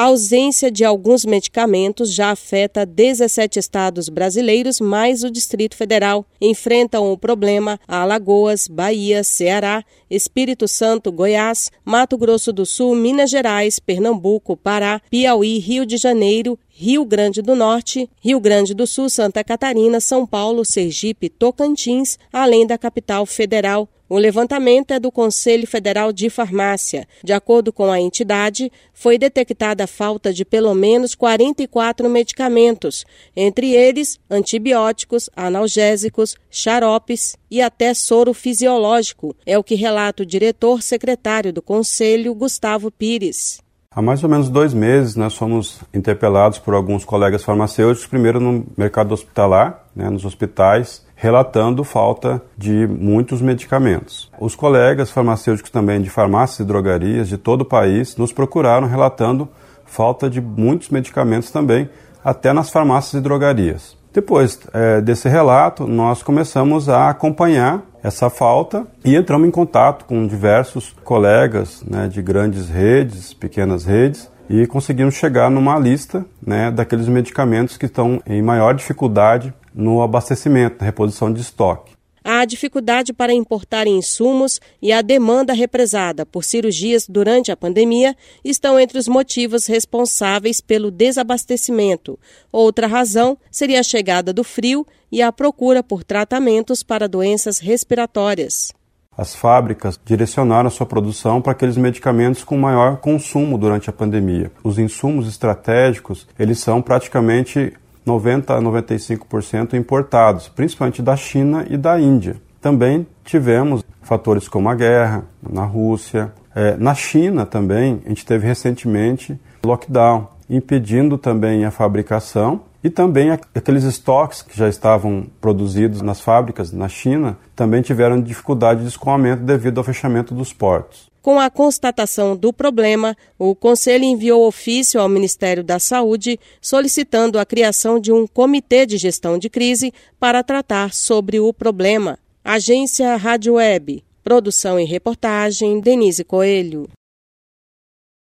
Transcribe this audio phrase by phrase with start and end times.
[0.00, 6.24] A ausência de alguns medicamentos já afeta 17 estados brasileiros, mais o Distrito Federal.
[6.40, 13.78] Enfrentam o problema Alagoas, Bahia, Ceará, Espírito Santo, Goiás, Mato Grosso do Sul, Minas Gerais,
[13.78, 19.44] Pernambuco, Pará, Piauí, Rio de Janeiro, Rio Grande do Norte, Rio Grande do Sul, Santa
[19.44, 23.86] Catarina, São Paulo, Sergipe, Tocantins, além da capital federal.
[24.12, 27.06] O levantamento é do Conselho Federal de Farmácia.
[27.22, 33.72] De acordo com a entidade, foi detectada a falta de pelo menos 44 medicamentos, entre
[33.72, 41.52] eles antibióticos, analgésicos, xaropes e até soro fisiológico, é o que relata o diretor secretário
[41.52, 43.62] do Conselho, Gustavo Pires.
[43.92, 48.66] Há mais ou menos dois meses, nós fomos interpelados por alguns colegas farmacêuticos, primeiro no
[48.76, 54.30] mercado hospitalar, né, nos hospitais, relatando falta de muitos medicamentos.
[54.40, 59.46] Os colegas farmacêuticos também de farmácias e drogarias de todo o país nos procuraram relatando
[59.84, 61.90] falta de muitos medicamentos também,
[62.24, 63.98] até nas farmácias e drogarias.
[64.14, 70.26] Depois é, desse relato, nós começamos a acompanhar essa falta e entramos em contato com
[70.26, 77.08] diversos colegas né, de grandes redes, pequenas redes, e conseguimos chegar numa lista né, daqueles
[77.08, 83.32] medicamentos que estão em maior dificuldade no abastecimento, na reposição de estoque a dificuldade para
[83.32, 89.66] importar insumos e a demanda represada por cirurgias durante a pandemia estão entre os motivos
[89.66, 92.18] responsáveis pelo desabastecimento.
[92.52, 98.72] Outra razão seria a chegada do frio e a procura por tratamentos para doenças respiratórias.
[99.16, 104.50] As fábricas direcionaram sua produção para aqueles medicamentos com maior consumo durante a pandemia.
[104.62, 107.74] Os insumos estratégicos, eles são praticamente
[108.10, 112.36] 90 a 95% importados, principalmente da China e da Índia.
[112.60, 116.32] Também tivemos fatores como a guerra na Rússia.
[116.54, 123.30] É, na China também, a gente teve recentemente lockdown, impedindo também a fabricação e também
[123.30, 129.42] aqueles estoques que já estavam produzidos nas fábricas na China também tiveram dificuldade de escoamento
[129.42, 131.10] devido ao fechamento dos portos.
[131.22, 137.44] Com a constatação do problema, o Conselho enviou ofício ao Ministério da Saúde solicitando a
[137.44, 142.18] criação de um comitê de gestão de crise para tratar sobre o problema.
[142.42, 144.02] Agência Rádio Web.
[144.24, 146.88] Produção e reportagem Denise Coelho.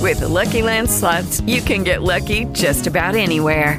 [0.00, 3.78] With the Lucky Land slots, you can get lucky just about anywhere.